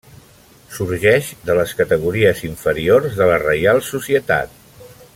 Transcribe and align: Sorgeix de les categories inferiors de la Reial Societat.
Sorgeix 0.77 1.29
de 1.51 1.57
les 1.59 1.75
categories 1.81 2.41
inferiors 2.49 3.21
de 3.23 3.29
la 3.33 3.39
Reial 3.47 3.83
Societat. 3.93 4.61